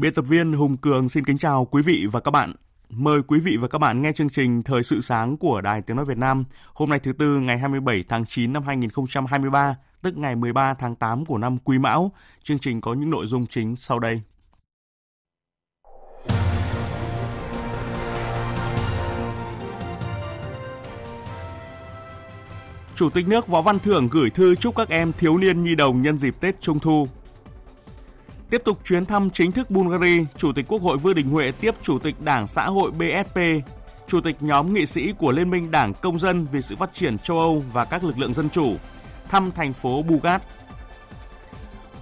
[0.00, 2.52] Biên tập viên Hùng Cường xin kính chào quý vị và các bạn.
[2.90, 5.96] Mời quý vị và các bạn nghe chương trình Thời sự sáng của Đài Tiếng
[5.96, 10.36] Nói Việt Nam hôm nay thứ Tư ngày 27 tháng 9 năm 2023, tức ngày
[10.36, 12.12] 13 tháng 8 của năm Quý Mão.
[12.42, 14.22] Chương trình có những nội dung chính sau đây.
[22.94, 26.02] Chủ tịch nước Võ Văn Thưởng gửi thư chúc các em thiếu niên nhi đồng
[26.02, 27.08] nhân dịp Tết Trung Thu
[28.50, 31.74] Tiếp tục chuyến thăm chính thức Bulgaria, Chủ tịch Quốc hội Vương Đình Huệ tiếp
[31.82, 33.38] Chủ tịch Đảng Xã hội BSP,
[34.08, 37.18] Chủ tịch nhóm nghị sĩ của Liên minh Đảng Công dân vì sự phát triển
[37.18, 38.76] châu Âu và các lực lượng dân chủ,
[39.28, 40.42] thăm thành phố Bugat.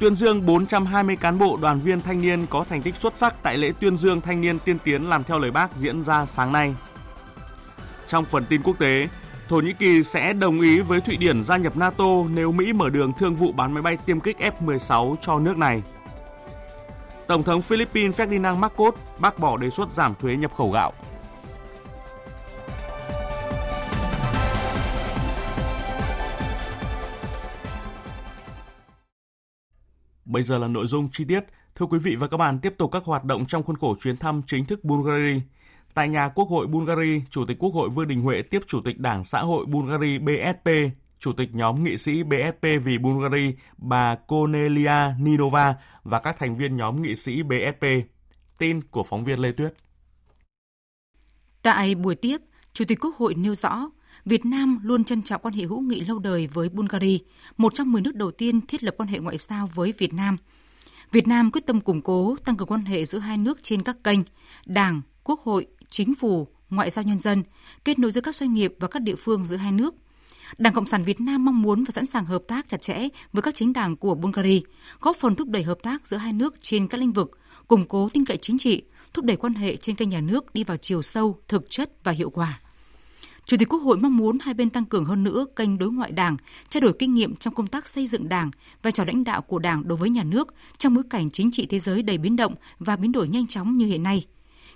[0.01, 3.59] Tuyên dương 420 cán bộ đoàn viên thanh niên có thành tích xuất sắc tại
[3.59, 6.75] lễ tuyên dương thanh niên tiên tiến làm theo lời bác diễn ra sáng nay.
[8.07, 9.09] Trong phần tin quốc tế,
[9.49, 12.91] Thổ Nhĩ Kỳ sẽ đồng ý với Thụy Điển gia nhập NATO nếu Mỹ mở
[12.91, 15.83] đường thương vụ bán máy bay tiêm kích F-16 cho nước này.
[17.29, 20.93] Tổng thống Philippines Ferdinand Marcos bác bỏ đề xuất giảm thuế nhập khẩu gạo.
[30.25, 31.45] Bây giờ là nội dung chi tiết.
[31.75, 34.17] Thưa quý vị và các bạn, tiếp tục các hoạt động trong khuôn khổ chuyến
[34.17, 35.41] thăm chính thức Bulgaria.
[35.95, 38.99] Tại nhà Quốc hội Bulgaria, Chủ tịch Quốc hội Vương Đình Huệ tiếp Chủ tịch
[38.99, 40.69] Đảng Xã hội Bulgaria BSP
[41.21, 46.77] Chủ tịch nhóm nghị sĩ BSP vì Bulgaria bà Cornelia Nidova và các thành viên
[46.77, 47.85] nhóm nghị sĩ BSP.
[48.59, 49.75] Tin của phóng viên Lê Tuyết.
[51.63, 52.37] Tại buổi tiếp,
[52.73, 53.91] Chủ tịch Quốc hội nêu rõ,
[54.25, 57.19] Việt Nam luôn trân trọng quan hệ hữu nghị lâu đời với Bulgaria,
[57.57, 60.37] một trong 10 nước đầu tiên thiết lập quan hệ ngoại giao với Việt Nam.
[61.13, 64.05] Việt Nam quyết tâm củng cố, tăng cường quan hệ giữa hai nước trên các
[64.05, 64.21] kênh
[64.67, 67.43] Đảng, Quốc hội, Chính phủ, Ngoại giao nhân dân,
[67.85, 69.95] kết nối giữa các doanh nghiệp và các địa phương giữa hai nước–
[70.59, 73.43] Đảng Cộng sản Việt Nam mong muốn và sẵn sàng hợp tác chặt chẽ với
[73.43, 74.61] các chính đảng của Bulgaria,
[75.01, 77.39] góp phần thúc đẩy hợp tác giữa hai nước trên các lĩnh vực,
[77.69, 78.83] củng cố tin cậy chính trị,
[79.15, 82.13] thúc đẩy quan hệ trên kênh nhà nước đi vào chiều sâu, thực chất và
[82.13, 82.61] hiệu quả.
[83.47, 86.13] Chủ tịch Quốc hội mong muốn hai bên tăng cường hơn nữa kênh đối ngoại
[86.13, 86.37] Đảng,
[86.69, 88.51] trao đổi kinh nghiệm trong công tác xây dựng Đảng,
[88.83, 91.67] vai trò lãnh đạo của Đảng đối với nhà nước trong bối cảnh chính trị
[91.67, 94.27] thế giới đầy biến động và biến đổi nhanh chóng như hiện nay.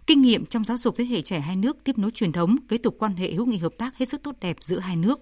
[0.07, 2.79] Kinh nghiệm trong giáo dục thế hệ trẻ hai nước tiếp nối truyền thống, kế
[2.79, 5.21] tục quan hệ hữu nghị hợp tác hết sức tốt đẹp giữa hai nước.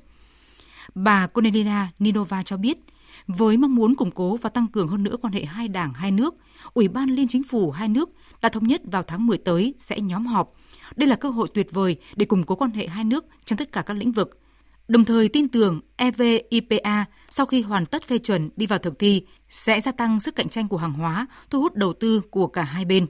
[0.94, 2.78] Bà Konelina Ninova cho biết,
[3.26, 6.10] với mong muốn củng cố và tăng cường hơn nữa quan hệ hai đảng hai
[6.10, 6.34] nước,
[6.74, 8.10] Ủy ban Liên Chính phủ hai nước
[8.42, 10.52] đã thống nhất vào tháng 10 tới sẽ nhóm họp.
[10.96, 13.72] Đây là cơ hội tuyệt vời để củng cố quan hệ hai nước trong tất
[13.72, 14.40] cả các lĩnh vực.
[14.88, 19.22] Đồng thời tin tưởng EVIPA sau khi hoàn tất phê chuẩn đi vào thực thi
[19.48, 22.62] sẽ gia tăng sức cạnh tranh của hàng hóa, thu hút đầu tư của cả
[22.62, 23.06] hai bên.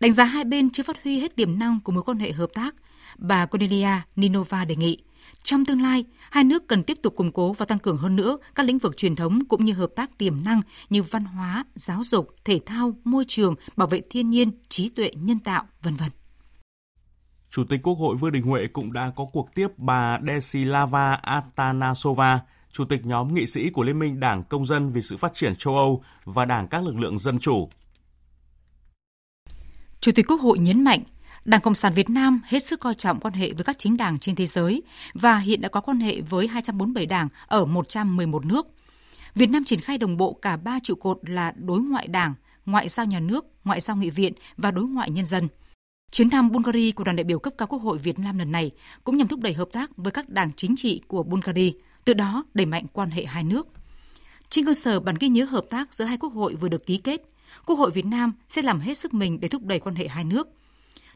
[0.00, 2.50] Đánh giá hai bên chưa phát huy hết tiềm năng của mối quan hệ hợp
[2.54, 2.74] tác,
[3.18, 4.98] bà Cornelia Ninova đề nghị–
[5.42, 8.38] trong tương lai, hai nước cần tiếp tục củng cố và tăng cường hơn nữa
[8.54, 10.60] các lĩnh vực truyền thống cũng như hợp tác tiềm năng
[10.90, 15.10] như văn hóa, giáo dục, thể thao, môi trường, bảo vệ thiên nhiên, trí tuệ
[15.14, 16.10] nhân tạo, vân vân.
[17.50, 22.40] Chủ tịch Quốc hội Vương Đình Huệ cũng đã có cuộc tiếp bà Desislava Atanasova,
[22.72, 25.56] Chủ tịch nhóm nghị sĩ của Liên minh Đảng Công dân vì sự phát triển
[25.56, 27.68] châu Âu và Đảng các lực lượng dân chủ.
[30.00, 31.00] Chủ tịch Quốc hội nhấn mạnh,
[31.44, 34.18] Đảng Cộng sản Việt Nam hết sức coi trọng quan hệ với các chính đảng
[34.18, 34.82] trên thế giới
[35.14, 38.66] và hiện đã có quan hệ với 247 đảng ở 111 nước.
[39.34, 42.34] Việt Nam triển khai đồng bộ cả ba trụ cột là đối ngoại đảng,
[42.66, 45.48] ngoại giao nhà nước, ngoại giao nghị viện và đối ngoại nhân dân.
[46.12, 48.70] Chuyến thăm Bulgaria của đoàn đại biểu cấp cao Quốc hội Việt Nam lần này
[49.04, 51.72] cũng nhằm thúc đẩy hợp tác với các đảng chính trị của Bulgaria,
[52.04, 53.68] từ đó đẩy mạnh quan hệ hai nước.
[54.48, 56.96] Trên cơ sở bản ghi nhớ hợp tác giữa hai quốc hội vừa được ký
[56.96, 57.22] kết,
[57.66, 60.24] Quốc hội Việt Nam sẽ làm hết sức mình để thúc đẩy quan hệ hai
[60.24, 60.48] nước–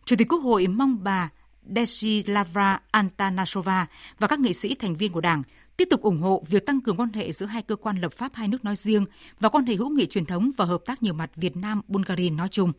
[0.07, 1.31] Chủ tịch Quốc hội mong bà
[1.77, 3.87] Desislava Antanasova
[4.19, 5.43] và các nghị sĩ thành viên của Đảng
[5.77, 8.35] tiếp tục ủng hộ việc tăng cường quan hệ giữa hai cơ quan lập pháp
[8.35, 9.07] hai nước nói riêng
[9.41, 12.31] và quan hệ hữu nghị truyền thống và hợp tác nhiều mặt Việt Nam Bulgaria
[12.31, 12.73] nói chung.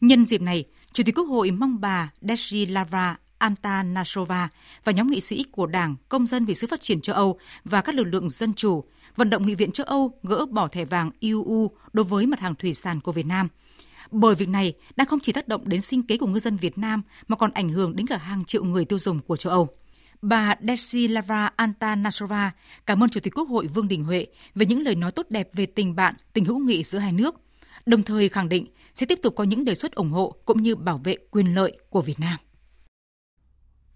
[0.00, 4.48] Nhân dịp này, Chủ tịch Quốc hội mong bà Desislava Anta Antanasova
[4.84, 7.80] và nhóm nghị sĩ của Đảng Công dân vì sự phát triển châu Âu và
[7.80, 8.84] các lực lượng dân chủ
[9.16, 12.54] vận động Nghị viện châu Âu gỡ bỏ thẻ vàng EU đối với mặt hàng
[12.54, 13.48] thủy sản của Việt Nam.
[14.10, 16.78] Bởi việc này đang không chỉ tác động đến sinh kế của ngư dân Việt
[16.78, 19.68] Nam mà còn ảnh hưởng đến cả hàng triệu người tiêu dùng của châu Âu.
[20.22, 22.50] Bà Desislava Antanasova
[22.86, 25.48] cảm ơn Chủ tịch Quốc hội Vương Đình Huệ về những lời nói tốt đẹp
[25.52, 27.34] về tình bạn, tình hữu nghị giữa hai nước,
[27.86, 30.76] đồng thời khẳng định sẽ tiếp tục có những đề xuất ủng hộ cũng như
[30.76, 32.38] bảo vệ quyền lợi của Việt Nam.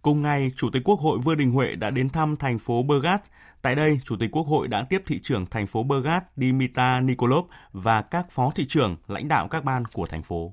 [0.02, 3.20] Cùng ngày, Chủ tịch Quốc hội Vương Đình Huệ đã đến thăm thành phố Burgas.
[3.62, 7.46] Tại đây, Chủ tịch Quốc hội đã tiếp thị trưởng thành phố Burgas Dimitar Nikolov
[7.72, 10.52] và các phó thị trưởng, lãnh đạo các ban của thành phố.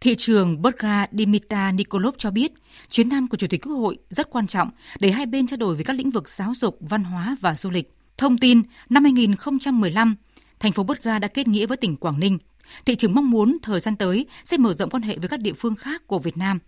[0.00, 2.52] Thị trường Burga Dimitar Nikolov cho biết,
[2.88, 4.70] chuyến thăm của Chủ tịch Quốc hội rất quan trọng
[5.00, 7.70] để hai bên trao đổi về các lĩnh vực giáo dục, văn hóa và du
[7.70, 7.92] lịch.
[8.18, 10.14] Thông tin, năm 2015,
[10.60, 12.38] thành phố Burga đã kết nghĩa với tỉnh Quảng Ninh.
[12.86, 15.52] Thị trường mong muốn thời gian tới sẽ mở rộng quan hệ với các địa
[15.52, 16.58] phương khác của Việt Nam.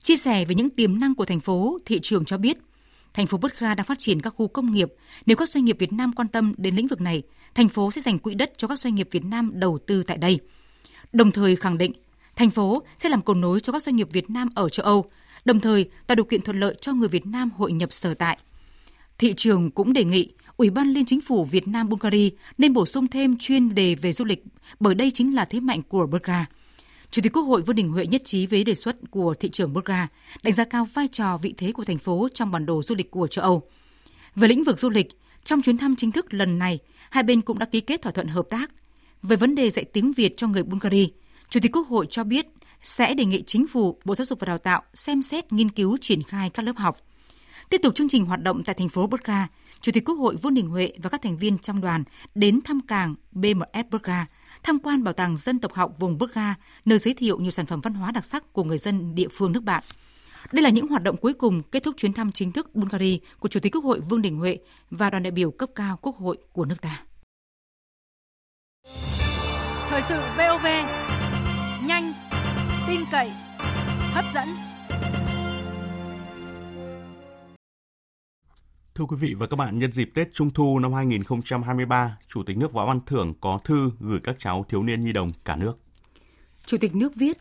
[0.00, 2.58] Chia sẻ về những tiềm năng của thành phố, thị trường cho biết,
[3.14, 4.92] thành phố Burga đang phát triển các khu công nghiệp.
[5.26, 7.22] Nếu các doanh nghiệp Việt Nam quan tâm đến lĩnh vực này,
[7.54, 10.18] thành phố sẽ dành quỹ đất cho các doanh nghiệp Việt Nam đầu tư tại
[10.18, 10.38] đây.
[11.12, 11.92] Đồng thời khẳng định
[12.36, 15.04] thành phố sẽ làm cầu nối cho các doanh nghiệp Việt Nam ở châu Âu,
[15.44, 18.38] đồng thời tạo điều kiện thuận lợi cho người Việt Nam hội nhập sở tại.
[19.18, 22.86] Thị trường cũng đề nghị Ủy ban Liên Chính phủ Việt Nam Bulgaria nên bổ
[22.86, 24.44] sung thêm chuyên đề về du lịch,
[24.80, 26.44] bởi đây chính là thế mạnh của Bulgaria.
[27.10, 29.72] Chủ tịch Quốc hội Vương Đình Huệ nhất trí với đề xuất của thị trưởng
[29.72, 30.06] Bulgaria,
[30.42, 33.10] đánh giá cao vai trò vị thế của thành phố trong bản đồ du lịch
[33.10, 33.62] của châu Âu.
[34.34, 35.08] Về lĩnh vực du lịch,
[35.44, 36.78] trong chuyến thăm chính thức lần này,
[37.10, 38.70] hai bên cũng đã ký kết thỏa thuận hợp tác.
[39.22, 41.06] Về vấn đề dạy tiếng Việt cho người Bulgaria,
[41.50, 42.46] Chủ tịch Quốc hội cho biết
[42.82, 45.96] sẽ đề nghị chính phủ, Bộ Giáo dục và Đào tạo xem xét nghiên cứu
[46.00, 46.96] triển khai các lớp học.
[47.70, 49.48] Tiếp tục chương trình hoạt động tại thành phố Burka,
[49.80, 52.04] Chủ tịch Quốc hội Vương Đình Huệ và các thành viên trong đoàn
[52.34, 54.26] đến thăm cảng BMS Burka,
[54.66, 56.54] tham quan bảo tàng dân tộc học vùng Burka,
[56.84, 59.52] nơi giới thiệu nhiều sản phẩm văn hóa đặc sắc của người dân địa phương
[59.52, 59.84] nước bạn.
[60.52, 63.48] Đây là những hoạt động cuối cùng kết thúc chuyến thăm chính thức Bulgaria của
[63.48, 64.58] Chủ tịch Quốc hội Vương Đình Huệ
[64.90, 67.02] và đoàn đại biểu cấp cao Quốc hội của nước ta.
[69.88, 70.66] Thời sự VOV
[71.86, 72.12] nhanh,
[72.88, 73.30] tin cậy,
[74.12, 74.75] hấp dẫn.
[78.96, 82.56] Thưa quý vị và các bạn, nhân dịp Tết Trung thu năm 2023, Chủ tịch
[82.56, 85.78] nước Võ Văn Thưởng có thư gửi các cháu thiếu niên nhi đồng cả nước.
[86.66, 87.38] Chủ tịch nước viết,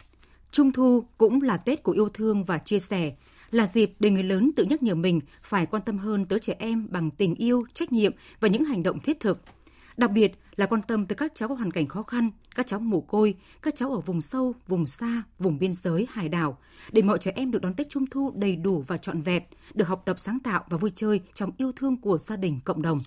[0.52, 3.16] Trung thu cũng là Tết của yêu thương và chia sẻ,
[3.52, 6.56] là dịp để người lớn tự nhắc nhở mình phải quan tâm hơn tới trẻ
[6.60, 9.42] em bằng tình yêu, trách nhiệm và những hành động thiết thực–
[9.98, 12.80] Đặc biệt là quan tâm tới các cháu có hoàn cảnh khó khăn, các cháu
[12.80, 16.58] mồ côi, các cháu ở vùng sâu, vùng xa, vùng biên giới, hải đảo,
[16.92, 19.44] để mọi trẻ em được đón Tết Trung thu đầy đủ và trọn vẹn,
[19.74, 22.82] được học tập sáng tạo và vui chơi trong yêu thương của gia đình, cộng
[22.82, 23.00] đồng.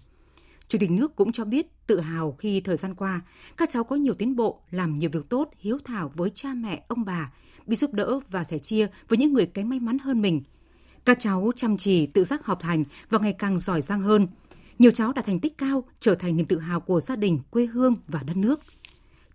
[0.68, 3.20] Chủ tịch nước cũng cho biết tự hào khi thời gian qua,
[3.56, 6.84] các cháu có nhiều tiến bộ, làm nhiều việc tốt, hiếu thảo với cha mẹ,
[6.88, 7.32] ông bà,
[7.66, 10.42] biết giúp đỡ và sẻ chia với những người kém may mắn hơn mình.
[11.04, 14.26] Các cháu chăm chỉ, tự giác học hành và ngày càng giỏi giang hơn–
[14.78, 17.66] nhiều cháu đạt thành tích cao, trở thành niềm tự hào của gia đình, quê
[17.66, 18.60] hương và đất nước.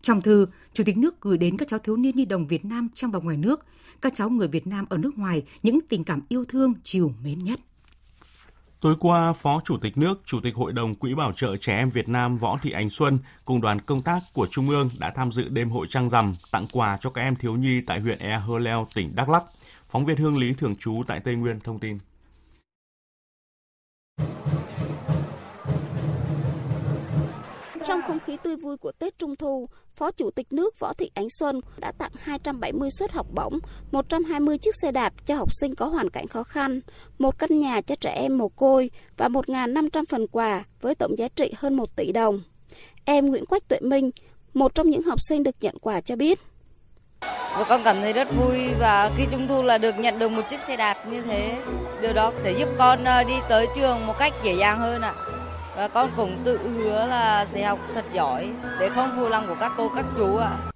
[0.02, 2.90] Trong thư, Chủ tịch nước gửi đến các cháu thiếu niên nhi đồng Việt Nam
[2.94, 3.66] trong và ngoài nước,
[4.02, 7.44] các cháu người Việt Nam ở nước ngoài những tình cảm yêu thương chiều mến
[7.44, 7.60] nhất.
[8.80, 11.90] Tối qua, Phó Chủ tịch nước, Chủ tịch Hội đồng Quỹ Bảo trợ Trẻ Em
[11.90, 15.32] Việt Nam Võ Thị Ánh Xuân cùng đoàn công tác của Trung ương đã tham
[15.32, 18.38] dự đêm hội trăng rằm tặng quà cho các em thiếu nhi tại huyện Ea
[18.40, 19.44] Hơ Leo, tỉnh Đắk Lắk.
[19.90, 21.98] Phóng viên Hương Lý thường trú tại Tây Nguyên thông tin.
[28.14, 31.28] Không khí tươi vui của Tết Trung Thu, Phó Chủ tịch nước Võ Thị Ánh
[31.40, 33.60] Xuân đã tặng 270 suất học bổng,
[33.92, 36.82] 120 chiếc xe đạp cho học sinh có hoàn cảnh khó khăn,
[37.20, 41.28] một căn nhà cho trẻ em mồ côi và 1.500 phần quà với tổng giá
[41.36, 42.42] trị hơn 1 tỷ đồng.
[43.06, 44.12] Em Nguyễn Quách Tuệ Minh,
[44.54, 46.40] một trong những học sinh được nhận quà cho biết.
[47.58, 50.44] Và con cảm thấy rất vui và khi Trung Thu là được nhận được một
[50.50, 51.58] chiếc xe đạp như thế.
[52.02, 55.14] Điều đó sẽ giúp con ờ, đi tới trường một cách dễ dàng hơn ạ.
[55.28, 55.33] À
[55.76, 58.50] và con cũng tự hứa là sẽ học thật giỏi
[58.80, 60.72] để không phụ lòng của các cô các chú ạ.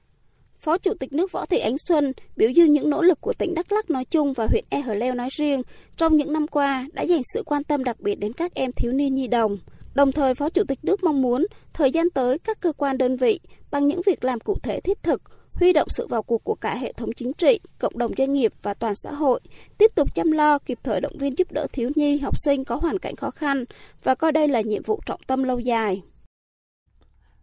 [0.59, 3.53] Phó Chủ tịch nước Võ Thị Ánh Xuân biểu dương những nỗ lực của tỉnh
[3.55, 5.61] Đắk Lắk nói chung và huyện E Hờ Leo nói riêng
[5.97, 8.91] trong những năm qua đã dành sự quan tâm đặc biệt đến các em thiếu
[8.91, 9.57] niên nhi đồng.
[9.95, 13.17] Đồng thời, Phó Chủ tịch nước mong muốn thời gian tới các cơ quan đơn
[13.17, 13.39] vị
[13.71, 15.21] bằng những việc làm cụ thể thiết thực
[15.59, 18.53] huy động sự vào cuộc của cả hệ thống chính trị, cộng đồng doanh nghiệp
[18.61, 19.39] và toàn xã hội,
[19.77, 22.75] tiếp tục chăm lo kịp thời động viên giúp đỡ thiếu nhi, học sinh có
[22.75, 23.65] hoàn cảnh khó khăn
[24.03, 26.01] và coi đây là nhiệm vụ trọng tâm lâu dài.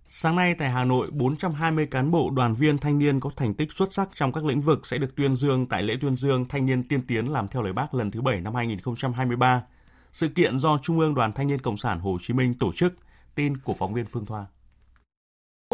[0.07, 3.73] Sáng nay tại Hà Nội, 420 cán bộ đoàn viên thanh niên có thành tích
[3.73, 6.67] xuất sắc trong các lĩnh vực sẽ được tuyên dương tại lễ tuyên dương Thanh
[6.67, 9.63] niên tiên tiến làm theo lời Bác lần thứ 7 năm 2023.
[10.13, 12.95] Sự kiện do Trung ương Đoàn Thanh niên Cộng sản Hồ Chí Minh tổ chức,
[13.35, 14.47] tin của phóng viên Phương Thoa.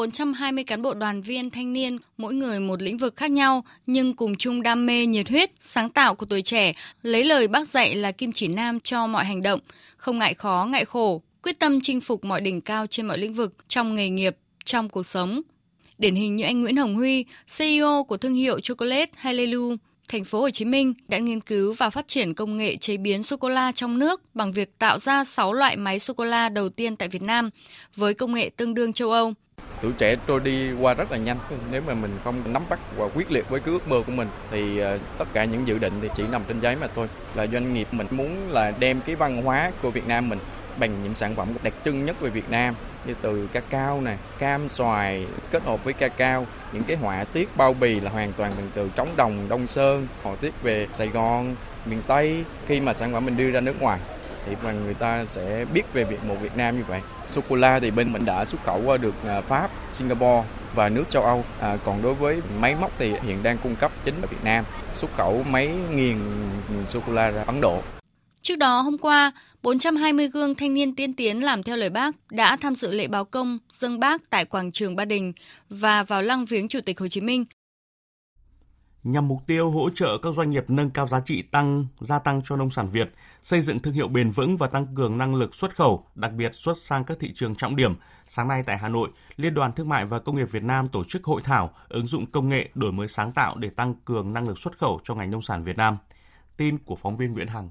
[0.00, 4.14] 420 cán bộ đoàn viên thanh niên, mỗi người một lĩnh vực khác nhau, nhưng
[4.14, 7.94] cùng chung đam mê, nhiệt huyết, sáng tạo của tuổi trẻ, lấy lời bác dạy
[7.94, 9.60] là kim chỉ nam cho mọi hành động,
[9.96, 13.34] không ngại khó, ngại khổ, quyết tâm chinh phục mọi đỉnh cao trên mọi lĩnh
[13.34, 15.40] vực trong nghề nghiệp, trong cuộc sống.
[15.98, 17.24] Điển hình như anh Nguyễn Hồng Huy,
[17.58, 19.76] CEO của thương hiệu chocolate Hallelujah,
[20.08, 23.22] thành phố Hồ Chí Minh đã nghiên cứu và phát triển công nghệ chế biến
[23.22, 26.48] sô cô la trong nước bằng việc tạo ra 6 loại máy sô cô la
[26.48, 27.50] đầu tiên tại Việt Nam
[27.96, 29.34] với công nghệ tương đương châu Âu.
[29.82, 31.36] Tuổi trẻ tôi đi qua rất là nhanh.
[31.70, 34.28] Nếu mà mình không nắm bắt và quyết liệt với cái ước mơ của mình
[34.50, 37.08] thì ờ, tất cả những dự định thì chỉ nằm trên giấy mà thôi.
[37.34, 40.38] Là doanh nghiệp mình muốn là đem cái văn hóa của Việt Nam mình
[40.76, 44.68] bằng những sản phẩm đặc trưng nhất về Việt Nam như từ cacao này, cam
[44.68, 48.68] xoài kết hợp với cacao, những cái họa tiết bao bì là hoàn toàn bằng
[48.74, 51.54] từ trống đồng, đông sơn, họa tiết về Sài Gòn,
[51.86, 52.44] miền Tây.
[52.66, 54.00] Khi mà sản phẩm mình đưa ra nước ngoài
[54.46, 57.00] thì mà người ta sẽ biết về việc một Việt Nam như vậy.
[57.30, 60.88] Sô cô la thì bên mình đã xuất khẩu qua được ờ, Pháp, Singapore và
[60.88, 61.44] nước châu Âu.
[61.60, 64.64] À, còn đối với máy móc thì hiện đang cung cấp chính ở Việt Nam,
[64.94, 66.16] xuất khẩu máy nghiền
[66.86, 67.82] sô cô la ra Ấn Độ.
[68.42, 69.32] Trước đó hôm qua,
[69.62, 73.24] 420 gương thanh niên tiên tiến làm theo lời bác đã tham dự lễ báo
[73.24, 75.32] công dân bác tại quảng trường Ba Đình
[75.70, 77.44] và vào lăng viếng Chủ tịch Hồ Chí Minh.
[79.04, 82.40] Nhằm mục tiêu hỗ trợ các doanh nghiệp nâng cao giá trị tăng, gia tăng
[82.44, 85.54] cho nông sản Việt, xây dựng thương hiệu bền vững và tăng cường năng lực
[85.54, 87.94] xuất khẩu, đặc biệt xuất sang các thị trường trọng điểm,
[88.28, 91.04] sáng nay tại Hà Nội, Liên đoàn Thương mại và Công nghiệp Việt Nam tổ
[91.04, 94.48] chức hội thảo ứng dụng công nghệ đổi mới sáng tạo để tăng cường năng
[94.48, 95.96] lực xuất khẩu cho ngành nông sản Việt Nam.
[96.56, 97.70] Tin của phóng viên Nguyễn Hằng.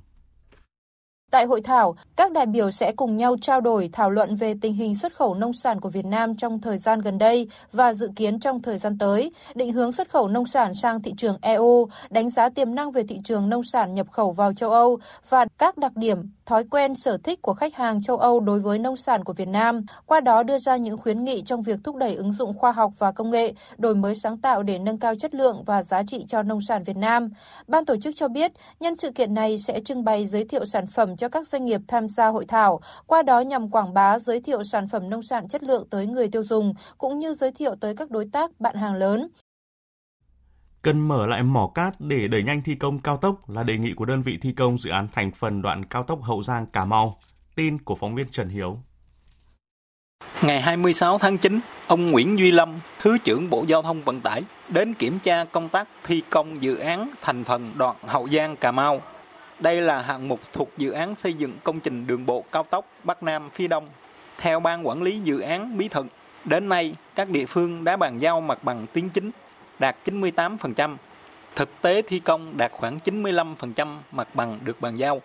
[1.32, 4.74] Tại hội thảo, các đại biểu sẽ cùng nhau trao đổi thảo luận về tình
[4.74, 8.10] hình xuất khẩu nông sản của Việt Nam trong thời gian gần đây và dự
[8.16, 11.88] kiến trong thời gian tới, định hướng xuất khẩu nông sản sang thị trường EU,
[12.10, 15.46] đánh giá tiềm năng về thị trường nông sản nhập khẩu vào châu Âu và
[15.58, 18.96] các đặc điểm, thói quen sở thích của khách hàng châu Âu đối với nông
[18.96, 22.16] sản của Việt Nam, qua đó đưa ra những khuyến nghị trong việc thúc đẩy
[22.16, 25.36] ứng dụng khoa học và công nghệ, đổi mới sáng tạo để nâng cao chất
[25.36, 27.30] lượng và giá trị cho nông sản Việt Nam.
[27.68, 30.88] Ban tổ chức cho biết, nhân sự kiện này sẽ trưng bày giới thiệu sản
[30.88, 34.42] phẩm cho các doanh nghiệp tham gia hội thảo, qua đó nhằm quảng bá giới
[34.42, 37.76] thiệu sản phẩm nông sản chất lượng tới người tiêu dùng cũng như giới thiệu
[37.82, 39.28] tới các đối tác bạn hàng lớn.
[40.82, 43.94] Cần mở lại mỏ cát để đẩy nhanh thi công cao tốc là đề nghị
[43.94, 46.86] của đơn vị thi công dự án thành phần đoạn cao tốc Hậu Giang Cà
[46.86, 47.18] Mau.
[47.56, 48.78] Tin của phóng viên Trần Hiếu.
[50.42, 54.44] Ngày 26 tháng 9, ông Nguyễn Duy Lâm, Thứ trưởng Bộ Giao thông Vận tải,
[54.70, 58.72] đến kiểm tra công tác thi công dự án thành phần đoạn Hậu Giang Cà
[58.72, 59.02] Mau
[59.60, 62.86] đây là hạng mục thuộc dự án xây dựng công trình đường bộ cao tốc
[63.04, 63.88] Bắc Nam phía Đông.
[64.38, 66.08] Theo Ban Quản lý Dự án Bí thận
[66.46, 69.32] đến nay các địa phương đã bàn giao mặt bằng tuyến chính
[69.80, 70.96] đạt 98%.
[71.56, 75.22] Thực tế thi công đạt khoảng 95% mặt bằng được bàn giao.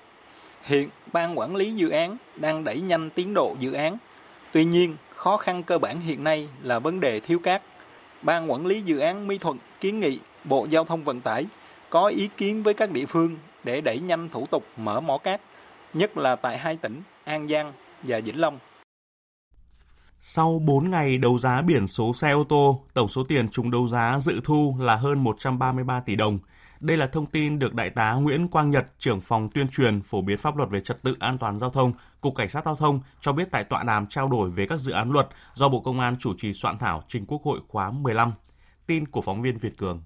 [0.62, 3.96] Hiện Ban Quản lý Dự án đang đẩy nhanh tiến độ dự án.
[4.52, 7.62] Tuy nhiên, khó khăn cơ bản hiện nay là vấn đề thiếu cát.
[8.22, 11.46] Ban Quản lý Dự án Mỹ Thuận kiến nghị Bộ Giao thông Vận tải
[11.90, 15.40] có ý kiến với các địa phương để đẩy nhanh thủ tục mở mỏ cát,
[15.92, 18.58] nhất là tại hai tỉnh An Giang và Vĩnh Long.
[20.26, 23.88] Sau 4 ngày đấu giá biển số xe ô tô, tổng số tiền trúng đấu
[23.88, 26.38] giá dự thu là hơn 133 tỷ đồng.
[26.80, 30.22] Đây là thông tin được Đại tá Nguyễn Quang Nhật, trưởng phòng tuyên truyền phổ
[30.22, 33.00] biến pháp luật về trật tự an toàn giao thông, Cục Cảnh sát Giao thông
[33.20, 36.00] cho biết tại tọa đàm trao đổi về các dự án luật do Bộ Công
[36.00, 38.32] an chủ trì soạn thảo trình Quốc hội khóa 15.
[38.86, 40.02] Tin của phóng viên Việt Cường.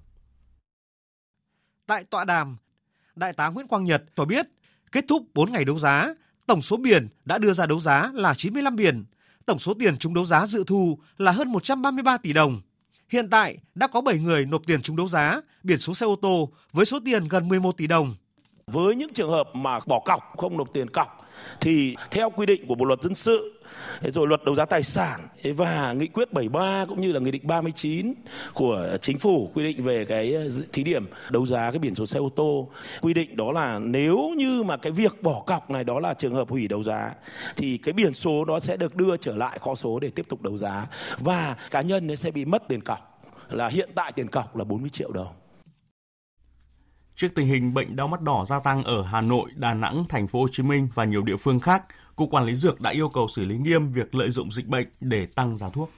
[1.87, 2.57] Tại tọa đàm,
[3.15, 4.45] Đại tá Nguyễn Quang Nhật cho biết,
[4.91, 6.13] kết thúc 4 ngày đấu giá,
[6.47, 9.05] tổng số biển đã đưa ra đấu giá là 95 biển,
[9.49, 12.61] tổng số tiền trúng đấu giá dự thu là hơn 133 tỷ đồng.
[13.09, 16.15] Hiện tại, đã có 7 người nộp tiền trúng đấu giá biển số xe ô
[16.15, 18.15] tô với số tiền gần 11 tỷ đồng.
[18.67, 21.28] Với những trường hợp mà bỏ cọc, không nộp tiền cọc
[21.61, 23.59] thì theo quy định của Bộ luật dân sự
[24.03, 27.47] rồi luật đấu giá tài sản và nghị quyết 73 cũng như là nghị định
[27.47, 28.13] 39
[28.53, 32.05] của chính phủ quy định về cái ờ, thí điểm đấu giá cái biển số
[32.05, 32.69] xe ô tô,
[33.01, 36.33] quy định đó là nếu như mà cái việc bỏ cọc này đó là trường
[36.33, 37.13] hợp hủy đấu giá,
[37.55, 40.41] thì cái biển số đó sẽ được đưa trở lại kho số để tiếp tục
[40.41, 40.87] đấu giá
[41.19, 43.21] và cá nhân sẽ bị mất tiền cọc.
[43.49, 45.33] Là hiện tại tiền cọc là 40 triệu đồng.
[47.19, 50.27] Trước tình hình bệnh đau mắt đỏ gia tăng ở Hà Nội, Đà Nẵng, thành
[50.27, 51.83] phố Hồ Chí Minh và nhiều địa phương khác,
[52.15, 54.87] Cục Quản lý Dược đã yêu cầu xử lý nghiêm việc lợi dụng dịch bệnh
[55.01, 55.91] để tăng giá thuốc.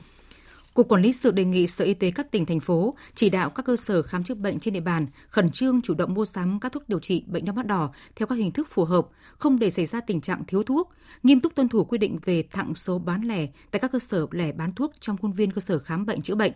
[0.73, 3.49] Cục Quản lý Dược đề nghị Sở Y tế các tỉnh, thành phố chỉ đạo
[3.49, 6.59] các cơ sở khám chữa bệnh trên địa bàn khẩn trương chủ động mua sắm
[6.59, 9.59] các thuốc điều trị bệnh đau mắt đỏ theo các hình thức phù hợp, không
[9.59, 12.75] để xảy ra tình trạng thiếu thuốc, nghiêm túc tuân thủ quy định về thặng
[12.75, 15.79] số bán lẻ tại các cơ sở lẻ bán thuốc trong khuôn viên cơ sở
[15.79, 16.51] khám bệnh chữa bệnh.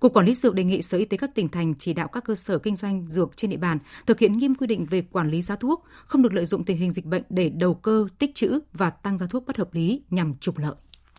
[0.00, 2.24] Cục Quản lý Dược đề nghị Sở Y tế các tỉnh thành chỉ đạo các
[2.24, 5.28] cơ sở kinh doanh dược trên địa bàn thực hiện nghiêm quy định về quản
[5.28, 8.34] lý giá thuốc, không được lợi dụng tình hình dịch bệnh để đầu cơ, tích
[8.34, 10.74] trữ và tăng giá thuốc bất hợp lý nhằm trục lợi.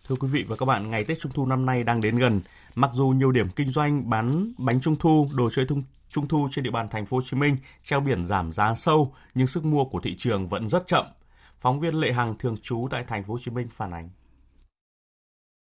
[0.08, 2.42] Thưa quý vị và các bạn, ngày Tết Trung thu năm nay đang đến gần.
[2.76, 6.48] Mặc dù nhiều điểm kinh doanh bán bánh trung thu, đồ chơi trung, trung thu
[6.52, 9.66] trên địa bàn thành phố Hồ Chí Minh treo biển giảm giá sâu, nhưng sức
[9.66, 11.06] mua của thị trường vẫn rất chậm.
[11.60, 14.10] Phóng viên Lệ Hằng thường trú tại thành phố Hồ Chí Minh phản ánh.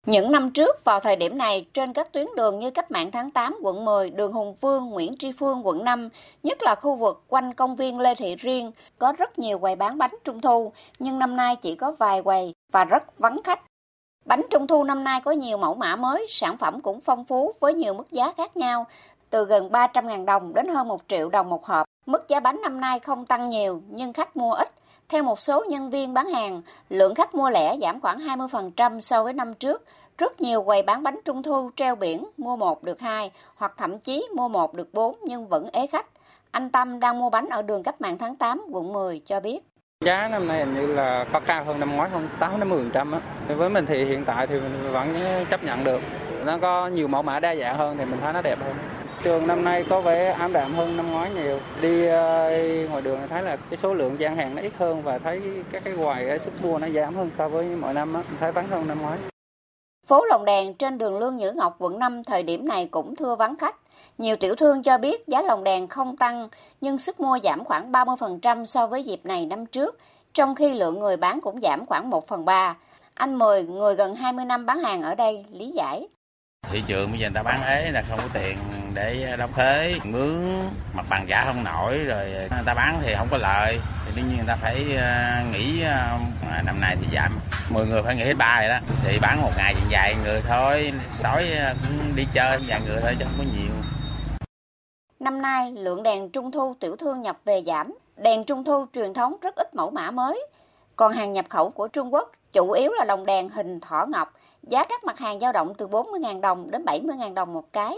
[0.07, 3.31] Những năm trước, vào thời điểm này, trên các tuyến đường như Cách mạng tháng
[3.31, 6.09] 8, quận 10, đường Hùng Vương, Nguyễn Tri Phương, quận 5,
[6.43, 9.99] nhất là khu vực quanh công viên Lê Thị Riêng, có rất nhiều quầy bán
[9.99, 13.61] bánh trung thu, nhưng năm nay chỉ có vài quầy và rất vắng khách.
[14.25, 17.53] Bánh trung thu năm nay có nhiều mẫu mã mới, sản phẩm cũng phong phú
[17.61, 18.87] với nhiều mức giá khác nhau,
[19.31, 21.87] từ gần 300.000 đồng đến hơn 1 triệu đồng một hộp.
[22.07, 24.69] Mức giá bánh năm nay không tăng nhiều, nhưng khách mua ít.
[25.09, 29.25] Theo một số nhân viên bán hàng, lượng khách mua lẻ giảm khoảng 20% so
[29.25, 29.85] với năm trước.
[30.19, 33.99] Rất nhiều quầy bán bánh trung thu treo biển mua một được hai hoặc thậm
[33.99, 36.07] chí mua một được bốn nhưng vẫn ế khách.
[36.51, 39.61] Anh Tâm đang mua bánh ở đường Cách mạng tháng 8, quận 10 cho biết.
[40.05, 43.13] Giá năm nay hình như là có cao hơn năm ngoái không 8 đến 10%
[43.13, 43.21] á.
[43.57, 45.15] Với mình thì hiện tại thì mình vẫn
[45.51, 46.01] chấp nhận được.
[46.45, 48.75] Nó có nhiều mẫu mã đa dạng hơn thì mình thấy nó đẹp hơn.
[49.23, 51.61] Trường năm nay có vẻ ám đạm hơn năm ngoái nhiều.
[51.83, 55.19] Đi uh, ngoài đường thấy là cái số lượng gian hàng nó ít hơn và
[55.19, 55.41] thấy
[55.73, 58.69] các cái quầy sức mua nó giảm hơn so với mọi năm á, thấy vắng
[58.69, 59.19] hơn năm ngoái.
[60.07, 63.37] Phố Lồng Đèn trên đường Lương Nhữ Ngọc quận 5 thời điểm này cũng thưa
[63.37, 63.77] vắng khách.
[64.19, 66.49] Nhiều tiểu thương cho biết giá lồng đèn không tăng,
[66.81, 69.99] nhưng sức mua giảm khoảng 30% so với dịp này năm trước,
[70.35, 72.77] trong khi lượng người bán cũng giảm khoảng 1 phần 3.
[73.15, 76.09] Anh Mười, người gần 20 năm bán hàng ở đây, lý giải.
[76.71, 78.59] Thị trường bây giờ người ta bán ế là không có tiền
[78.95, 80.63] để đóng thuế, mướn,
[80.95, 83.79] mặt bằng giả không nổi, rồi người ta bán thì không có lợi.
[84.07, 86.19] Thì đương nhiên người ta phải ờ, nghĩ ờ,
[86.65, 87.39] năm nay thì giảm
[87.71, 90.43] 10 người phải nghỉ hết ba rồi đó thì bán một ngày chừng vài người
[90.49, 90.93] thôi
[91.23, 93.73] tối ờ, cũng đi chơi vài người thôi chứ không có nhiều
[95.21, 97.99] Năm nay, lượng đèn trung thu tiểu thương nhập về giảm.
[98.17, 100.47] Đèn trung thu truyền thống rất ít mẫu mã mới.
[100.97, 104.33] Còn hàng nhập khẩu của Trung Quốc chủ yếu là lồng đèn hình thỏ ngọc.
[104.67, 107.97] Giá các mặt hàng dao động từ 40.000 đồng đến 70.000 đồng một cái.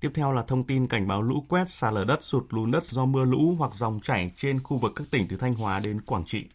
[0.00, 2.84] Tiếp theo là thông tin cảnh báo lũ quét, sạt lở đất, sụt lún đất
[2.84, 6.00] do mưa lũ hoặc dòng chảy trên khu vực các tỉnh từ Thanh Hóa đến
[6.00, 6.46] Quảng Trị.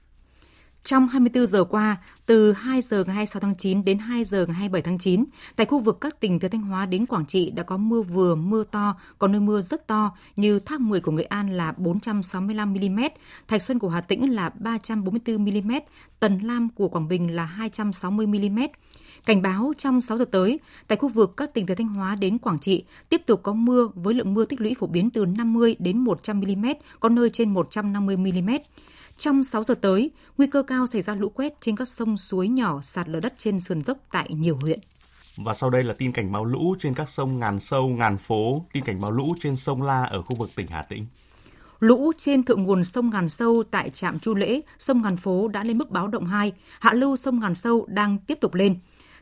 [0.85, 4.55] Trong 24 giờ qua, từ 2 giờ ngày 26 tháng 9 đến 2 giờ ngày
[4.55, 5.25] 27 tháng 9,
[5.55, 8.35] tại khu vực các tỉnh từ Thanh Hóa đến Quảng Trị đã có mưa vừa,
[8.35, 12.73] mưa to, có nơi mưa rất to như Thác 10 của Nghệ An là 465
[12.73, 12.99] mm,
[13.47, 15.71] Thạch Xuân của Hà Tĩnh là 344 mm,
[16.19, 18.59] Tần Lam của Quảng Bình là 260 mm.
[19.25, 22.37] Cảnh báo trong 6 giờ tới, tại khu vực các tỉnh từ Thanh Hóa đến
[22.37, 25.75] Quảng Trị tiếp tục có mưa với lượng mưa tích lũy phổ biến từ 50
[25.79, 26.65] đến 100 mm,
[26.99, 28.49] có nơi trên 150 mm.
[29.17, 32.47] Trong 6 giờ tới, nguy cơ cao xảy ra lũ quét trên các sông suối
[32.47, 34.79] nhỏ sạt lở đất trên sườn dốc tại nhiều huyện.
[35.37, 38.65] Và sau đây là tin cảnh báo lũ trên các sông Ngàn Sâu, Ngàn Phố,
[38.73, 41.05] tin cảnh báo lũ trên sông La ở khu vực tỉnh Hà Tĩnh.
[41.79, 45.63] Lũ trên thượng nguồn sông Ngàn Sâu tại trạm Chu Lễ, sông Ngàn Phố đã
[45.63, 48.79] lên mức báo động 2, hạ lưu sông Ngàn Sâu đang tiếp tục lên.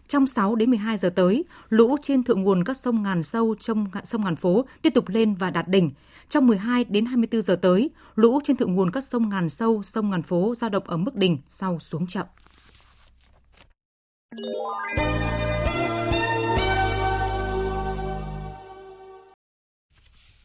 [0.07, 3.87] Trong 6 đến 12 giờ tới, lũ trên thượng nguồn các sông Ngàn Sâu trong
[4.03, 5.91] sông Ngàn Phố tiếp tục lên và đạt đỉnh.
[6.33, 10.09] Trong 12 đến 24 giờ tới, lũ trên thượng nguồn các sông Ngàn Sâu, sông
[10.09, 12.25] Ngàn Phố giao động ở mức đỉnh sau xuống chậm.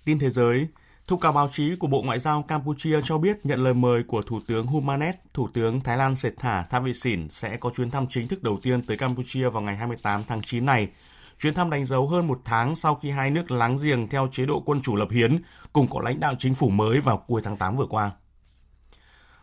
[0.04, 0.68] Tin thế giới,
[1.06, 4.22] Thông cáo báo chí của Bộ Ngoại giao Campuchia cho biết nhận lời mời của
[4.22, 8.28] Thủ tướng Humanet, Thủ tướng Thái Lan Sệt Thả Thavisin sẽ có chuyến thăm chính
[8.28, 10.88] thức đầu tiên tới Campuchia vào ngày 28 tháng 9 này.
[11.38, 14.46] Chuyến thăm đánh dấu hơn một tháng sau khi hai nước láng giềng theo chế
[14.46, 17.56] độ quân chủ lập hiến cùng có lãnh đạo chính phủ mới vào cuối tháng
[17.56, 18.12] 8 vừa qua.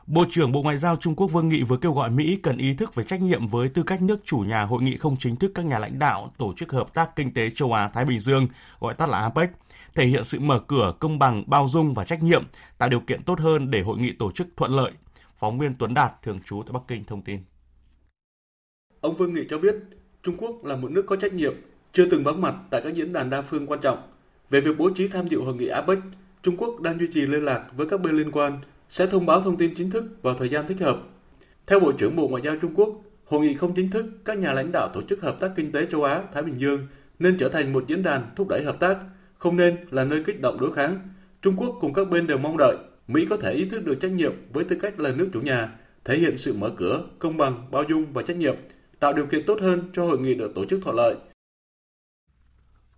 [0.07, 2.73] Bộ trưởng Bộ Ngoại giao Trung Quốc Vương Nghị vừa kêu gọi Mỹ cần ý
[2.73, 5.51] thức về trách nhiệm với tư cách nước chủ nhà hội nghị không chính thức
[5.55, 8.47] các nhà lãnh đạo Tổ chức Hợp tác Kinh tế Châu Á-Thái Bình Dương,
[8.79, 9.49] gọi tắt là APEC,
[9.95, 12.43] thể hiện sự mở cửa, công bằng, bao dung và trách nhiệm,
[12.77, 14.91] tạo điều kiện tốt hơn để hội nghị tổ chức thuận lợi.
[15.33, 17.39] Phóng viên Tuấn Đạt, thường trú tại Bắc Kinh thông tin.
[19.01, 19.75] Ông Vương Nghị cho biết,
[20.23, 21.53] Trung Quốc là một nước có trách nhiệm,
[21.95, 23.97] chưa từng vắng mặt tại các diễn đàn đa phương quan trọng.
[24.49, 25.99] Về việc bố trí tham dự hội nghị APEC,
[26.43, 29.41] Trung Quốc đang duy trì liên lạc với các bên liên quan, sẽ thông báo
[29.41, 30.97] thông tin chính thức vào thời gian thích hợp.
[31.67, 34.53] Theo Bộ trưởng Bộ Ngoại giao Trung Quốc, hội nghị không chính thức các nhà
[34.53, 36.87] lãnh đạo tổ chức hợp tác kinh tế châu Á Thái Bình Dương
[37.19, 38.97] nên trở thành một diễn đàn thúc đẩy hợp tác
[39.37, 40.99] không nên là nơi kích động đối kháng.
[41.41, 42.77] Trung Quốc cùng các bên đều mong đợi
[43.07, 45.71] Mỹ có thể ý thức được trách nhiệm với tư cách là nước chủ nhà,
[46.05, 48.55] thể hiện sự mở cửa, công bằng, bao dung và trách nhiệm,
[48.99, 51.15] tạo điều kiện tốt hơn cho hội nghị được tổ chức thuận lợi.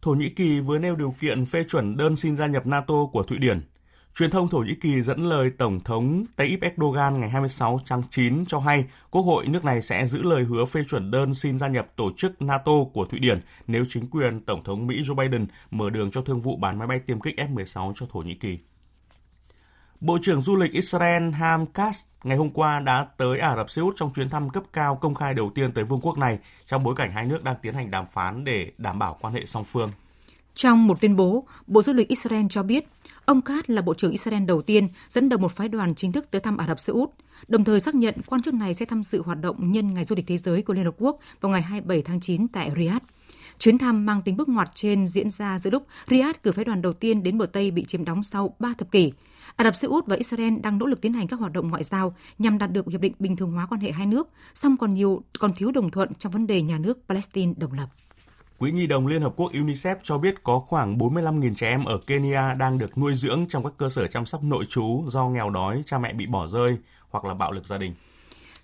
[0.07, 3.23] Thổ Nhĩ Kỳ vừa nêu điều kiện phê chuẩn đơn xin gia nhập NATO của
[3.23, 3.61] Thụy Điển.
[4.15, 8.45] Truyền thông Thổ Nhĩ Kỳ dẫn lời Tổng thống Tayyip Erdogan ngày 26 tháng 9
[8.45, 11.67] cho hay Quốc hội nước này sẽ giữ lời hứa phê chuẩn đơn xin gia
[11.67, 15.47] nhập tổ chức NATO của Thụy Điển nếu chính quyền Tổng thống Mỹ Joe Biden
[15.71, 18.59] mở đường cho thương vụ bán máy bay tiêm kích F-16 cho Thổ Nhĩ Kỳ.
[19.99, 23.81] Bộ trưởng Du lịch Israel Ham Katz ngày hôm qua đã tới Ả Rập Xê
[23.81, 26.83] Út trong chuyến thăm cấp cao công khai đầu tiên tới vương quốc này trong
[26.83, 29.63] bối cảnh hai nước đang tiến hành đàm phán để đảm bảo quan hệ song
[29.63, 29.91] phương.
[30.53, 32.88] Trong một tuyên bố, Bộ Du lịch Israel cho biết
[33.25, 36.31] ông Katz là Bộ trưởng Israel đầu tiên dẫn đầu một phái đoàn chính thức
[36.31, 37.10] tới thăm Ả Rập Xê Út,
[37.47, 40.15] đồng thời xác nhận quan chức này sẽ tham dự hoạt động nhân Ngày Du
[40.15, 43.03] lịch Thế giới của Liên Hợp Quốc vào ngày 27 tháng 9 tại Riyadh.
[43.59, 46.81] Chuyến thăm mang tính bước ngoặt trên diễn ra giữa lúc Riyadh cử phái đoàn
[46.81, 49.11] đầu tiên đến bờ Tây bị chiếm đóng sau 3 thập kỷ.
[49.55, 51.83] Ả Rập Xê Út và Israel đang nỗ lực tiến hành các hoạt động ngoại
[51.83, 54.93] giao nhằm đạt được hiệp định bình thường hóa quan hệ hai nước, song còn
[54.93, 57.87] nhiều còn thiếu đồng thuận trong vấn đề nhà nước Palestine độc lập.
[58.57, 61.97] Quỹ Nhi đồng Liên Hợp Quốc UNICEF cho biết có khoảng 45.000 trẻ em ở
[62.07, 65.49] Kenya đang được nuôi dưỡng trong các cơ sở chăm sóc nội trú do nghèo
[65.49, 66.77] đói, cha mẹ bị bỏ rơi
[67.09, 67.93] hoặc là bạo lực gia đình.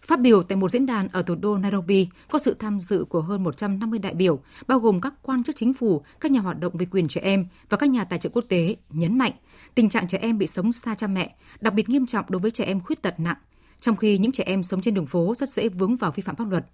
[0.07, 3.21] Phát biểu tại một diễn đàn ở thủ đô Nairobi, có sự tham dự của
[3.21, 6.77] hơn 150 đại biểu, bao gồm các quan chức chính phủ, các nhà hoạt động
[6.77, 9.31] về quyền trẻ em và các nhà tài trợ quốc tế, nhấn mạnh
[9.75, 12.51] tình trạng trẻ em bị sống xa cha mẹ, đặc biệt nghiêm trọng đối với
[12.51, 13.37] trẻ em khuyết tật nặng,
[13.79, 16.35] trong khi những trẻ em sống trên đường phố rất dễ vướng vào vi phạm
[16.35, 16.65] pháp luật.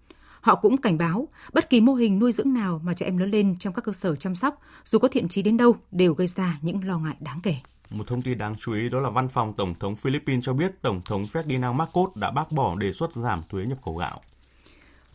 [0.41, 3.31] Họ cũng cảnh báo, bất kỳ mô hình nuôi dưỡng nào mà trẻ em lớn
[3.31, 6.27] lên trong các cơ sở chăm sóc, dù có thiện trí đến đâu, đều gây
[6.27, 7.55] ra những lo ngại đáng kể.
[7.89, 10.81] Một thông tin đáng chú ý đó là Văn phòng Tổng thống Philippines cho biết
[10.81, 14.21] Tổng thống Ferdinand Marcos đã bác bỏ đề xuất giảm thuế nhập khẩu gạo.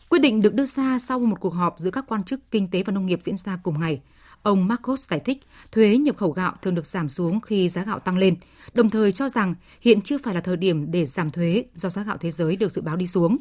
[0.09, 2.83] Quyết định được đưa ra sau một cuộc họp giữa các quan chức kinh tế
[2.83, 4.01] và nông nghiệp diễn ra cùng ngày.
[4.43, 5.37] Ông Marcos giải thích
[5.71, 8.35] thuế nhập khẩu gạo thường được giảm xuống khi giá gạo tăng lên,
[8.73, 12.03] đồng thời cho rằng hiện chưa phải là thời điểm để giảm thuế do giá
[12.03, 13.37] gạo thế giới được dự báo đi xuống.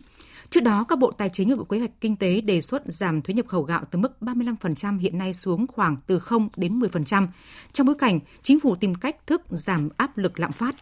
[0.54, 3.22] Trước đó, các bộ tài chính và bộ kế hoạch kinh tế đề xuất giảm
[3.22, 7.26] thuế nhập khẩu gạo từ mức 35% hiện nay xuống khoảng từ 0 đến 10%,
[7.72, 10.74] trong bối cảnh chính phủ tìm cách thức giảm áp lực lạm phát.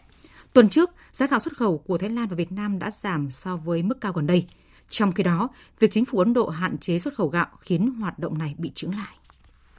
[0.53, 3.57] Tuần trước, giá gạo xuất khẩu của Thái Lan và Việt Nam đã giảm so
[3.57, 4.45] với mức cao gần đây.
[4.89, 8.19] Trong khi đó, việc chính phủ Ấn Độ hạn chế xuất khẩu gạo khiến hoạt
[8.19, 9.17] động này bị chững lại.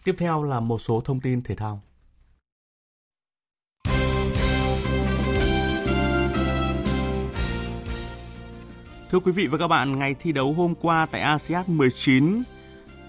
[0.04, 1.83] Tiếp theo là một số thông tin thể thao.
[9.14, 12.42] Thưa quý vị và các bạn, ngày thi đấu hôm qua tại ASEAN 19,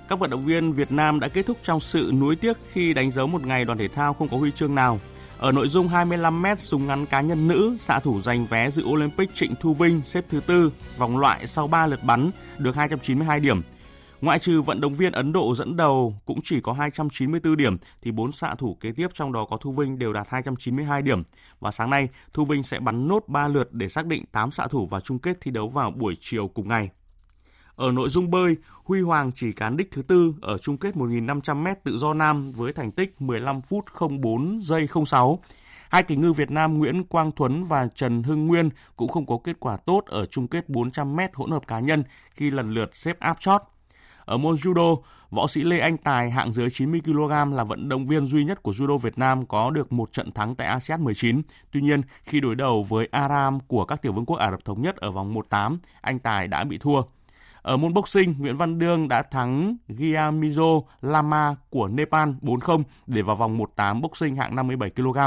[0.08, 3.12] các vận động viên Việt Nam đã kết thúc trong sự nuối tiếc khi đánh
[3.12, 5.00] dấu một ngày đoàn thể thao không có huy chương nào.
[5.38, 9.36] Ở nội dung 25m súng ngắn cá nhân nữ, xạ thủ giành vé dự Olympic
[9.36, 13.62] Trịnh Thu Vinh xếp thứ tư, vòng loại sau 3 lượt bắn, được 292 điểm.
[14.22, 18.12] Ngoại trừ vận động viên Ấn Độ dẫn đầu cũng chỉ có 294 điểm thì
[18.12, 21.24] bốn xạ thủ kế tiếp trong đó có Thu Vinh đều đạt 292 điểm.
[21.60, 24.68] Và sáng nay, Thu Vinh sẽ bắn nốt 3 lượt để xác định 8 xạ
[24.68, 26.90] thủ vào chung kết thi đấu vào buổi chiều cùng ngày.
[27.76, 31.76] Ở nội dung bơi, Huy Hoàng chỉ cán đích thứ tư ở chung kết 1.500m
[31.84, 33.86] tự do nam với thành tích 15 phút
[34.22, 35.40] 04 giây 06.
[35.90, 39.38] Hai kỳ ngư Việt Nam Nguyễn Quang Thuấn và Trần Hưng Nguyên cũng không có
[39.44, 43.20] kết quả tốt ở chung kết 400m hỗn hợp cá nhân khi lần lượt xếp
[43.20, 43.62] áp chót.
[44.26, 44.98] Ở môn judo,
[45.30, 48.64] võ sĩ Lê Anh Tài hạng dưới 90 kg là vận động viên duy nhất
[48.64, 51.42] của judo Việt Nam có được một trận thắng tại ASEAN 19.
[51.72, 54.82] Tuy nhiên, khi đối đầu với Aram của các tiểu vương quốc Ả Rập thống
[54.82, 57.02] nhất ở vòng 1/8, anh Tài đã bị thua.
[57.62, 63.36] Ở môn boxing, Nguyễn Văn Đương đã thắng Gyamizo Lama của Nepal 4-0 để vào
[63.36, 65.18] vòng 1/8 boxing hạng 57 kg.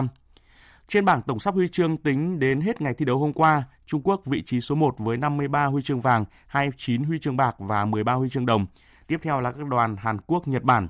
[0.88, 4.00] Trên bảng tổng sắp huy chương tính đến hết ngày thi đấu hôm qua, Trung
[4.04, 7.84] Quốc vị trí số 1 với 53 huy chương vàng, 29 huy chương bạc và
[7.84, 8.66] 13 huy chương đồng.
[9.08, 10.88] Tiếp theo là các đoàn Hàn Quốc, Nhật Bản.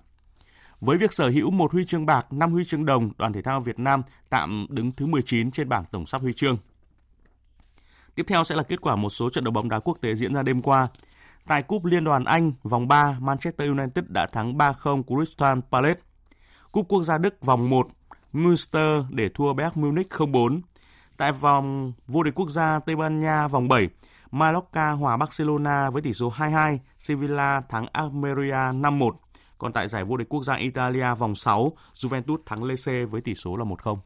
[0.81, 3.61] Với việc sở hữu một huy chương bạc, 5 huy chương đồng, đoàn thể thao
[3.61, 6.59] Việt Nam tạm đứng thứ 19 trên bảng tổng sắp huy chương.
[8.15, 10.35] Tiếp theo sẽ là kết quả một số trận đấu bóng đá quốc tế diễn
[10.35, 10.87] ra đêm qua.
[11.47, 16.01] Tại Cúp Liên đoàn Anh, vòng 3, Manchester United đã thắng 3-0 Crystal Palace.
[16.73, 17.89] Cúp Quốc gia Đức vòng 1,
[18.33, 20.61] Münster để thua Bayern Munich 0-4.
[21.17, 23.89] Tại vòng vô địch quốc gia Tây Ban Nha vòng 7,
[24.31, 29.11] Mallorca hòa Barcelona với tỷ số 2-2, Sevilla thắng Almeria 5-1.
[29.59, 33.35] Còn tại giải vô địch quốc gia Italia vòng 6, Juventus thắng Lecce với tỷ
[33.35, 33.99] số là 1-0.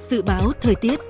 [0.00, 1.00] Dự báo thời tiết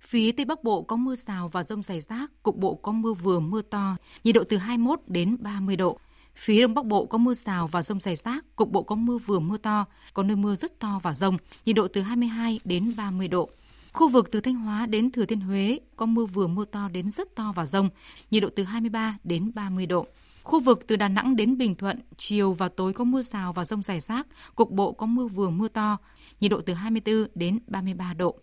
[0.00, 3.12] Phía Tây Bắc Bộ có mưa rào và rông rải rác, cục bộ có mưa
[3.12, 5.98] vừa mưa to, nhiệt độ từ 21 đến 30 độ.
[6.36, 9.18] Phía Đông Bắc Bộ có mưa rào và rông rải rác, cục bộ có mưa
[9.18, 12.92] vừa mưa to, có nơi mưa rất to và rông, nhiệt độ từ 22 đến
[12.96, 13.50] 30 độ.
[13.92, 17.10] Khu vực từ Thanh Hóa đến Thừa Thiên Huế có mưa vừa mưa to đến
[17.10, 17.88] rất to và rông,
[18.30, 20.06] nhiệt độ từ 23 đến 30 độ.
[20.42, 23.64] Khu vực từ Đà Nẵng đến Bình Thuận, chiều và tối có mưa rào và
[23.64, 25.96] rông rải rác, cục bộ có mưa vừa mưa to,
[26.40, 28.34] nhiệt độ từ 24 đến 33 độ.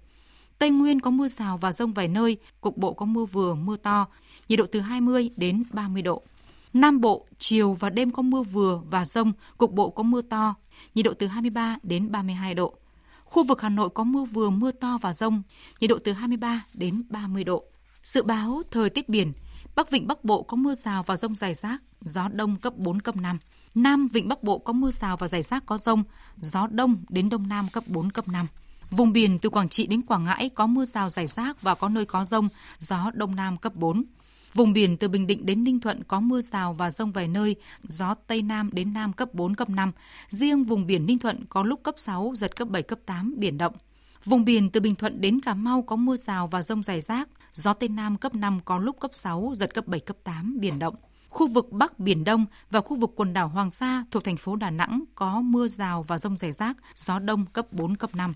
[0.59, 3.75] Tây Nguyên có mưa rào và rông vài nơi, cục bộ có mưa vừa mưa
[3.75, 4.07] to,
[4.49, 6.23] nhiệt độ từ 20 đến 30 độ.
[6.73, 10.55] Nam Bộ, chiều và đêm có mưa vừa và rông, cục bộ có mưa to,
[10.95, 12.73] nhiệt độ từ 23 đến 32 độ.
[13.23, 15.41] Khu vực Hà Nội có mưa vừa mưa to và rông,
[15.79, 17.63] nhiệt độ từ 23 đến 30 độ.
[18.03, 19.33] Dự báo thời tiết biển,
[19.75, 23.01] Bắc Vịnh Bắc Bộ có mưa rào và rông rải rác, gió đông cấp 4,
[23.01, 23.37] cấp 5.
[23.75, 26.03] Nam Vịnh Bắc Bộ có mưa rào và rải rác có rông,
[26.37, 28.47] gió đông đến đông nam cấp 4, cấp 5.
[28.91, 31.89] Vùng biển từ Quảng Trị đến Quảng Ngãi có mưa rào rải rác và có
[31.89, 34.03] nơi có rông, gió đông nam cấp 4.
[34.53, 37.55] Vùng biển từ Bình Định đến Ninh Thuận có mưa rào và rông vài nơi,
[37.83, 39.91] gió Tây Nam đến Nam cấp 4, cấp 5.
[40.29, 43.57] Riêng vùng biển Ninh Thuận có lúc cấp 6, giật cấp 7, cấp 8, biển
[43.57, 43.73] động.
[44.25, 47.29] Vùng biển từ Bình Thuận đến Cà Mau có mưa rào và rông rải rác,
[47.53, 50.79] gió Tây Nam cấp 5 có lúc cấp 6, giật cấp 7, cấp 8, biển
[50.79, 50.95] động.
[51.29, 54.55] Khu vực Bắc Biển Đông và khu vực quần đảo Hoàng Sa thuộc thành phố
[54.55, 58.33] Đà Nẵng có mưa rào và rông rải rác, gió Đông cấp 4, cấp 5.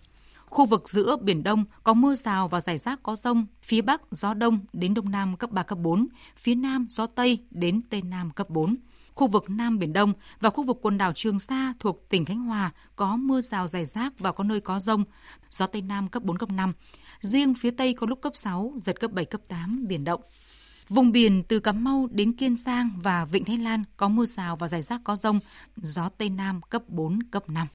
[0.49, 4.01] Khu vực giữa Biển Đông có mưa rào và rải rác có rông, phía Bắc
[4.11, 8.01] gió Đông đến Đông Nam cấp 3, cấp 4, phía Nam gió Tây đến Tây
[8.01, 8.75] Nam cấp 4.
[9.13, 12.39] Khu vực Nam Biển Đông và khu vực quần đảo Trường Sa thuộc tỉnh Khánh
[12.39, 15.03] Hòa có mưa rào rải rác và có nơi có rông,
[15.49, 16.73] gió Tây Nam cấp 4, cấp 5.
[17.19, 20.21] Riêng phía Tây có lúc cấp 6, giật cấp 7, cấp 8, biển động.
[20.89, 24.55] Vùng biển từ Cà Mau đến Kiên Giang và Vịnh Thái Lan có mưa rào
[24.55, 25.39] và rải rác có rông,
[25.75, 27.67] gió Tây Nam cấp 4, cấp 5.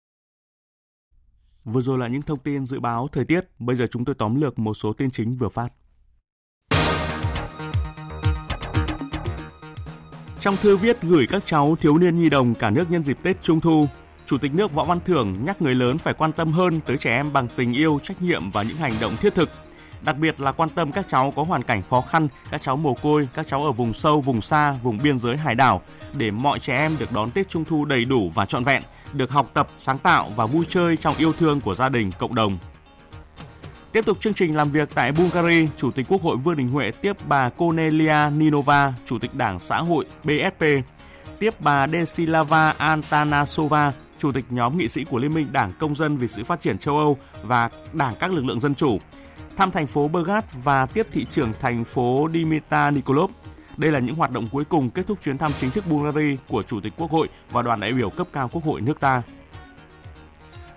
[1.64, 4.40] Vừa rồi là những thông tin dự báo thời tiết, bây giờ chúng tôi tóm
[4.40, 5.68] lược một số tin chính vừa phát.
[10.40, 13.42] Trong thư viết gửi các cháu thiếu niên nhi đồng cả nước nhân dịp Tết
[13.42, 13.87] Trung thu,
[14.27, 17.11] Chủ tịch nước Võ Văn Thưởng nhắc người lớn phải quan tâm hơn tới trẻ
[17.16, 19.48] em bằng tình yêu, trách nhiệm và những hành động thiết thực.
[20.02, 22.94] Đặc biệt là quan tâm các cháu có hoàn cảnh khó khăn, các cháu mồ
[22.94, 25.82] côi, các cháu ở vùng sâu, vùng xa, vùng biên giới hải đảo
[26.14, 29.30] để mọi trẻ em được đón Tết Trung thu đầy đủ và trọn vẹn, được
[29.30, 32.58] học tập, sáng tạo và vui chơi trong yêu thương của gia đình, cộng đồng.
[33.92, 36.90] Tiếp tục chương trình làm việc tại Bulgaria, Chủ tịch Quốc hội Vương Đình Huệ
[36.90, 40.64] tiếp bà Cornelia Ninova, Chủ tịch Đảng Xã hội BSP,
[41.38, 46.16] tiếp bà Desilava Antanasova, Chủ tịch nhóm nghị sĩ của Liên minh Đảng Công dân
[46.16, 48.98] vì sự phát triển châu Âu và Đảng các lực lượng dân chủ,
[49.62, 53.31] thăm thành phố Bergat và tiếp thị trưởng thành phố Dimita Nikolov.
[53.77, 56.62] Đây là những hoạt động cuối cùng kết thúc chuyến thăm chính thức Bulgaria của
[56.62, 59.22] Chủ tịch Quốc hội và đoàn đại biểu cấp cao Quốc hội nước ta.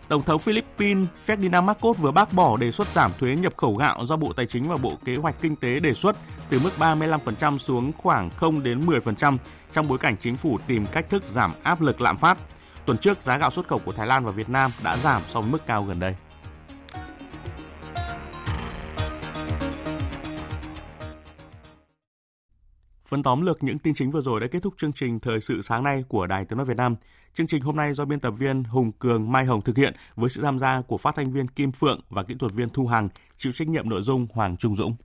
[0.08, 4.06] Tổng thống Philippines Ferdinand Marcos vừa bác bỏ đề xuất giảm thuế nhập khẩu gạo
[4.06, 6.16] do Bộ Tài chính và Bộ Kế hoạch Kinh tế đề xuất
[6.50, 9.38] từ mức 35% xuống khoảng 0 đến 10%
[9.74, 12.38] trong bối cảnh chính phủ tìm cách thức giảm áp lực lạm phát.
[12.86, 15.42] Tuần trước, giá gạo xuất khẩu của Thái Lan và Việt Nam đã giảm so
[15.42, 16.16] với mức cao gần đây.
[23.16, 25.62] Phần tóm lược những tin chính vừa rồi đã kết thúc chương trình Thời sự
[25.62, 26.96] sáng nay của Đài Tiếng Nói Việt Nam.
[27.34, 30.30] Chương trình hôm nay do biên tập viên Hùng Cường, Mai Hồng thực hiện với
[30.30, 33.10] sự tham gia của phát thanh viên Kim Phượng và kỹ thuật viên Thu Hằng,
[33.38, 34.96] chịu trách nhiệm nội dung Hoàng Trung Dũng.